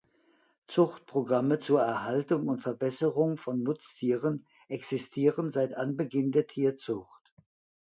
[0.65, 7.35] Zuchtprogramme zur Erhaltung und Verbesserung von Nutztieren existieren seit Anbeginn der Tierzucht.